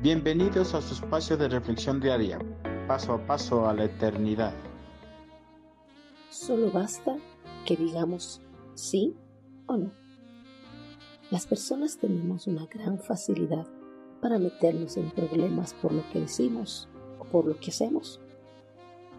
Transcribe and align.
Bienvenidos 0.00 0.74
a 0.74 0.80
su 0.80 0.94
espacio 0.94 1.36
de 1.36 1.48
reflexión 1.48 1.98
diaria, 1.98 2.38
paso 2.86 3.14
a 3.14 3.26
paso 3.26 3.68
a 3.68 3.74
la 3.74 3.86
eternidad. 3.86 4.54
Solo 6.30 6.70
basta 6.70 7.16
que 7.66 7.74
digamos 7.74 8.40
sí 8.74 9.16
o 9.66 9.76
no. 9.76 9.90
Las 11.32 11.48
personas 11.48 11.98
tenemos 11.98 12.46
una 12.46 12.66
gran 12.66 13.00
facilidad 13.00 13.66
para 14.22 14.38
meternos 14.38 14.96
en 14.96 15.10
problemas 15.10 15.74
por 15.74 15.90
lo 15.90 16.08
que 16.12 16.20
decimos 16.20 16.88
o 17.18 17.24
por 17.24 17.46
lo 17.46 17.58
que 17.58 17.72
hacemos. 17.72 18.20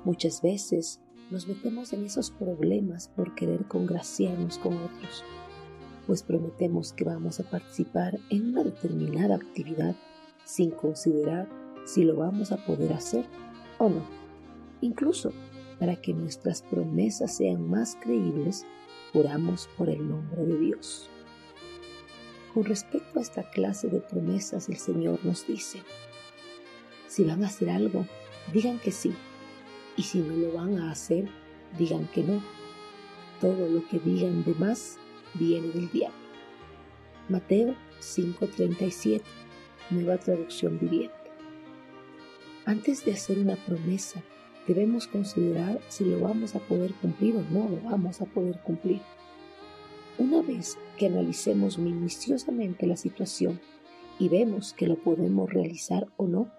Muchas 0.06 0.42
veces 0.42 1.02
nos 1.30 1.46
metemos 1.46 1.92
en 1.92 2.06
esos 2.06 2.32
problemas 2.32 3.10
por 3.10 3.36
querer 3.36 3.68
congraciarnos 3.68 4.58
con 4.58 4.78
otros, 4.78 5.26
pues 6.08 6.24
prometemos 6.24 6.94
que 6.94 7.04
vamos 7.04 7.42
a 7.42 7.44
participar 7.44 8.18
en 8.30 8.52
una 8.52 8.64
determinada 8.64 9.36
actividad 9.36 9.94
sin 10.50 10.72
considerar 10.72 11.48
si 11.86 12.04
lo 12.04 12.16
vamos 12.16 12.52
a 12.52 12.66
poder 12.66 12.92
hacer 12.94 13.26
o 13.78 13.88
no. 13.88 14.02
Incluso 14.82 15.32
para 15.80 15.96
que 15.96 16.12
nuestras 16.12 16.64
promesas 16.64 17.38
sean 17.38 17.70
más 17.70 17.96
creíbles, 18.02 18.66
juramos 19.14 19.70
por 19.78 19.90
el 19.90 20.10
nombre 20.10 20.44
de 20.44 20.58
Dios. 20.58 21.08
Con 22.54 22.66
respecto 22.66 23.20
a 23.20 23.22
esta 23.22 23.48
clase 23.52 23.90
de 23.90 24.02
promesas, 24.02 24.70
el 24.70 24.78
Señor 24.78 25.24
nos 25.24 25.46
dice, 25.46 25.84
si 27.08 27.24
van 27.24 27.44
a 27.44 27.48
hacer 27.48 27.70
algo, 27.70 28.08
digan 28.52 28.80
que 28.80 28.92
sí, 28.92 29.14
y 29.98 30.02
si 30.02 30.20
no 30.20 30.36
lo 30.36 30.54
van 30.54 30.80
a 30.80 30.92
hacer, 30.92 31.30
digan 31.78 32.08
que 32.08 32.24
no. 32.24 32.42
Todo 33.40 33.70
lo 33.70 33.88
que 33.88 34.00
digan 34.00 34.44
de 34.44 34.56
más 34.56 34.98
viene 35.36 35.68
del 35.68 35.92
diablo. 35.92 36.18
Mateo 37.30 37.76
5:37, 38.00 39.22
nueva 39.90 40.18
traducción 40.18 40.80
viviente. 40.80 41.16
Antes 42.66 43.04
de 43.06 43.14
hacer 43.14 43.40
una 43.40 43.56
promesa, 43.56 44.22
debemos 44.68 45.08
considerar 45.08 45.80
si 45.88 46.06
lo 46.06 46.20
vamos 46.20 46.56
a 46.56 46.60
poder 46.60 46.94
cumplir 47.02 47.36
o 47.36 47.42
no 47.42 47.68
lo 47.68 47.82
vamos 47.82 48.22
a 48.22 48.26
poder 48.26 48.60
cumplir. 48.60 49.02
Una 50.18 50.42
vez 50.42 50.78
que 50.98 51.08
analicemos 51.08 51.80
minuciosamente 51.80 52.86
la 52.86 52.98
situación 52.98 53.60
y 54.20 54.30
vemos 54.30 54.74
que 54.74 54.86
lo 54.86 55.02
podemos 55.02 55.52
realizar 55.52 56.08
o 56.18 56.28
no, 56.28 56.52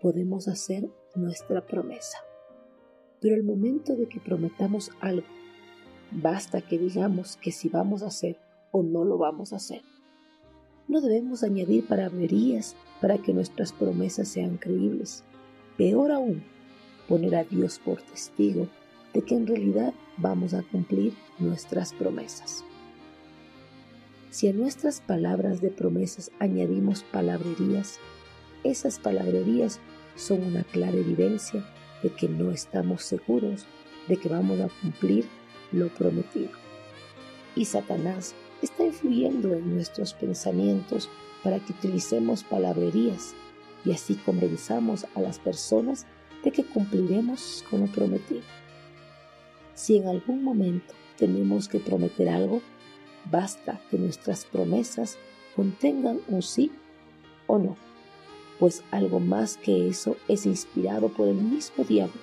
podemos 0.00 0.48
hacer 0.48 0.88
nuestra 1.14 1.66
promesa. 1.66 2.18
Pero 3.20 3.34
el 3.34 3.42
momento 3.42 3.96
de 3.96 4.08
que 4.08 4.20
prometamos 4.20 4.90
algo, 5.00 5.26
basta 6.10 6.60
que 6.60 6.78
digamos 6.78 7.36
que 7.36 7.52
si 7.52 7.68
vamos 7.68 8.02
a 8.02 8.06
hacer 8.06 8.38
o 8.70 8.82
no 8.82 9.04
lo 9.04 9.18
vamos 9.18 9.52
a 9.52 9.56
hacer. 9.56 9.82
No 10.88 11.00
debemos 11.00 11.42
añadir 11.42 11.86
palabrerías 11.86 12.76
para 13.00 13.18
que 13.18 13.32
nuestras 13.32 13.72
promesas 13.72 14.28
sean 14.28 14.56
creíbles. 14.56 15.24
Peor 15.76 16.12
aún, 16.12 16.42
poner 17.08 17.34
a 17.36 17.44
Dios 17.44 17.78
por 17.78 18.02
testigo 18.02 18.68
de 19.12 19.22
que 19.22 19.34
en 19.34 19.46
realidad 19.46 19.94
vamos 20.16 20.54
a 20.54 20.62
cumplir 20.62 21.14
nuestras 21.38 21.92
promesas. 21.92 22.64
Si 24.30 24.48
a 24.48 24.52
nuestras 24.52 25.00
palabras 25.00 25.60
de 25.60 25.70
promesas 25.70 26.30
añadimos 26.38 27.02
palabrerías, 27.02 27.98
esas 28.64 28.98
palabrerías 28.98 29.80
son 30.16 30.42
una 30.42 30.64
clara 30.64 30.96
evidencia 30.96 31.64
de 32.02 32.10
que 32.10 32.28
no 32.28 32.50
estamos 32.50 33.02
seguros 33.02 33.66
de 34.08 34.16
que 34.16 34.28
vamos 34.28 34.60
a 34.60 34.68
cumplir 34.80 35.26
lo 35.70 35.88
prometido. 35.88 36.50
Y 37.54 37.66
Satanás 37.66 38.34
está 38.62 38.84
influyendo 38.84 39.52
en 39.52 39.74
nuestros 39.74 40.14
pensamientos 40.14 41.10
para 41.42 41.58
que 41.58 41.72
utilicemos 41.72 42.44
palabrerías 42.44 43.34
y 43.84 43.92
así 43.92 44.14
convenzamos 44.14 45.06
a 45.14 45.20
las 45.20 45.38
personas 45.38 46.06
de 46.44 46.52
que 46.52 46.64
cumpliremos 46.64 47.64
con 47.68 47.80
lo 47.80 47.86
prometido. 47.86 48.42
Si 49.74 49.96
en 49.96 50.08
algún 50.08 50.44
momento 50.44 50.94
tenemos 51.16 51.68
que 51.68 51.80
prometer 51.80 52.28
algo, 52.28 52.62
basta 53.30 53.80
que 53.90 53.98
nuestras 53.98 54.44
promesas 54.44 55.18
contengan 55.56 56.20
un 56.28 56.42
sí 56.42 56.70
o 57.46 57.58
no 57.58 57.76
pues 58.62 58.84
algo 58.92 59.18
más 59.18 59.56
que 59.56 59.88
eso 59.88 60.16
es 60.28 60.46
inspirado 60.46 61.08
por 61.08 61.26
el 61.26 61.34
mismo 61.34 61.82
diablo, 61.82 62.20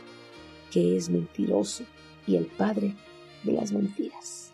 que 0.72 0.96
es 0.96 1.10
mentiroso 1.10 1.84
y 2.26 2.38
el 2.38 2.46
padre 2.46 2.96
de 3.44 3.52
las 3.52 3.74
mentiras. 3.74 4.54